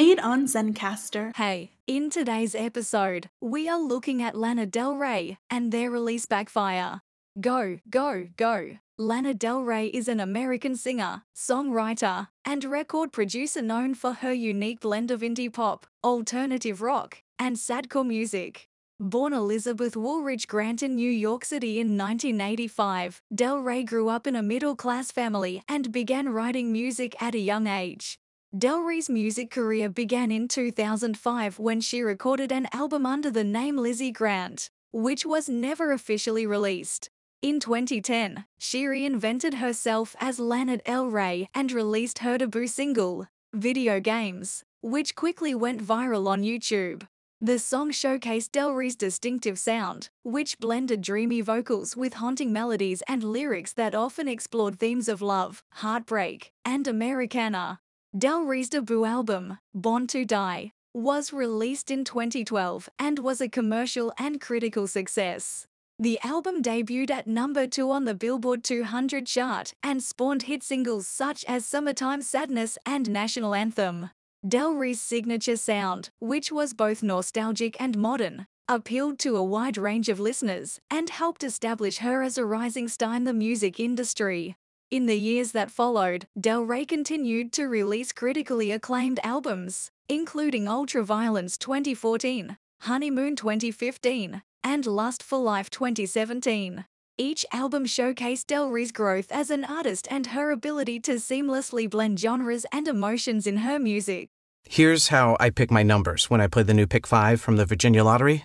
[0.00, 1.36] Made on Zencastr.
[1.36, 7.02] Hey, in today's episode, we are looking at Lana Del Rey and their release Backfire.
[7.38, 8.78] Go, go, go.
[8.96, 14.80] Lana Del Rey is an American singer, songwriter, and record producer known for her unique
[14.80, 18.70] blend of indie pop, alternative rock, and sadcore music.
[18.98, 24.34] Born Elizabeth Woolridge Grant in New York City in 1985, Del Rey grew up in
[24.34, 28.18] a middle class family and began writing music at a young age.
[28.58, 33.76] Del Rey's music career began in 2005 when she recorded an album under the name
[33.76, 37.10] Lizzie Grant, which was never officially released.
[37.42, 44.00] In 2010, she reinvented herself as Lana Del Rey and released her debut single, Video
[44.00, 47.06] Games, which quickly went viral on YouTube.
[47.40, 53.22] The song showcased Del Rey's distinctive sound, which blended dreamy vocals with haunting melodies and
[53.22, 57.78] lyrics that often explored themes of love, heartbreak, and Americana.
[58.18, 64.12] Del Rey's debut album, Born to Die, was released in 2012 and was a commercial
[64.18, 65.68] and critical success.
[65.96, 71.06] The album debuted at number 2 on the Billboard 200 chart and spawned hit singles
[71.06, 74.10] such as Summertime Sadness and National Anthem.
[74.46, 80.08] Del Rey's signature sound, which was both nostalgic and modern, appealed to a wide range
[80.08, 84.56] of listeners and helped establish her as a rising star in the music industry.
[84.90, 91.56] In the years that followed, Del Rey continued to release critically acclaimed albums, including Ultraviolence
[91.60, 96.86] 2014, Honeymoon 2015, and Lust for Life 2017.
[97.16, 102.18] Each album showcased Del Rey's growth as an artist and her ability to seamlessly blend
[102.18, 104.28] genres and emotions in her music.
[104.64, 107.64] Here's how I pick my numbers when I play the new Pick 5 from the
[107.64, 108.42] Virginia Lottery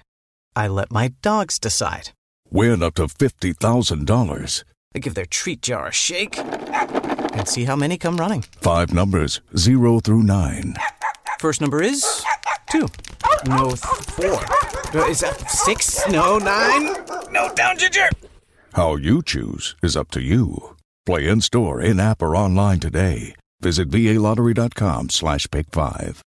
[0.56, 2.12] I let my dogs decide.
[2.52, 4.64] Win up to $50,000.
[4.96, 8.44] I give their treat jar a shake and see how many come running.
[8.62, 10.76] Five numbers, 0 through 9.
[11.40, 12.24] First number is
[12.70, 12.88] two.
[13.46, 14.40] No, four.
[14.96, 16.08] Uh, Is that six?
[16.08, 16.96] No, nine?
[17.30, 18.10] No, down, Ginger!
[18.74, 20.76] How you choose is up to you.
[21.06, 23.36] Play in store, in app, or online today.
[23.60, 26.22] Visit VALottery.com slash pick 5.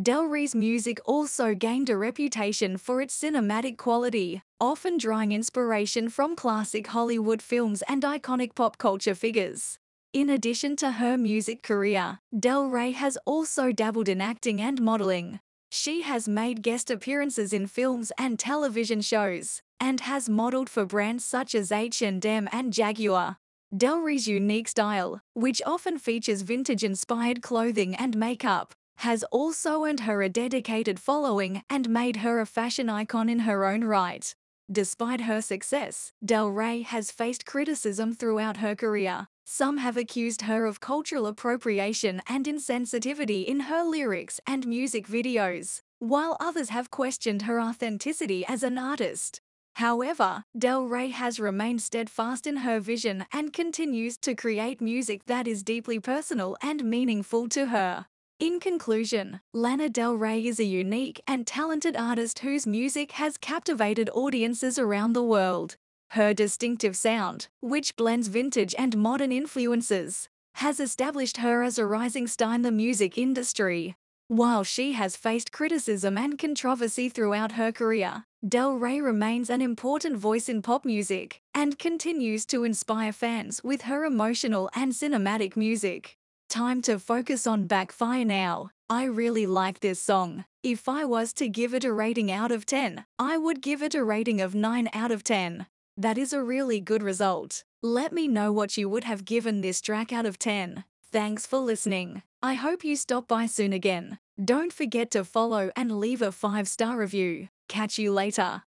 [0.00, 6.34] Del Rey's music also gained a reputation for its cinematic quality, often drawing inspiration from
[6.34, 9.78] classic Hollywood films and iconic pop culture figures.
[10.14, 15.40] In addition to her music career, Del Rey has also dabbled in acting and modeling.
[15.70, 21.22] She has made guest appearances in films and television shows, and has modeled for brands
[21.22, 23.36] such as H&M and Jaguar.
[23.76, 30.22] Del Rey's unique style, which often features vintage-inspired clothing and makeup, has also earned her
[30.22, 34.32] a dedicated following and made her a fashion icon in her own right.
[34.70, 39.26] Despite her success, Del Rey has faced criticism throughout her career.
[39.44, 45.80] Some have accused her of cultural appropriation and insensitivity in her lyrics and music videos,
[45.98, 49.40] while others have questioned her authenticity as an artist.
[49.76, 55.48] However, Del Rey has remained steadfast in her vision and continues to create music that
[55.48, 58.06] is deeply personal and meaningful to her.
[58.42, 64.10] In conclusion, Lana Del Rey is a unique and talented artist whose music has captivated
[64.12, 65.76] audiences around the world.
[66.10, 72.26] Her distinctive sound, which blends vintage and modern influences, has established her as a rising
[72.26, 73.94] star in the music industry.
[74.26, 80.16] While she has faced criticism and controversy throughout her career, Del Rey remains an important
[80.16, 86.18] voice in pop music and continues to inspire fans with her emotional and cinematic music.
[86.52, 88.72] Time to focus on Backfire now.
[88.90, 90.44] I really like this song.
[90.62, 93.94] If I was to give it a rating out of 10, I would give it
[93.94, 95.64] a rating of 9 out of 10.
[95.96, 97.64] That is a really good result.
[97.82, 100.84] Let me know what you would have given this track out of 10.
[101.10, 102.22] Thanks for listening.
[102.42, 104.18] I hope you stop by soon again.
[104.38, 107.48] Don't forget to follow and leave a 5 star review.
[107.70, 108.64] Catch you later.